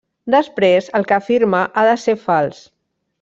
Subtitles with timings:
[0.35, 2.65] Després, el que afirma ha de ser fals.